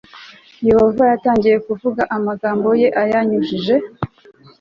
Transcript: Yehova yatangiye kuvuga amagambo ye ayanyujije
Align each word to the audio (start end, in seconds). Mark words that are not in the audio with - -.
Yehova 0.67 1.03
yatangiye 1.11 1.57
kuvuga 1.67 2.01
amagambo 2.15 2.69
ye 2.81 2.89
ayanyujije 3.01 3.75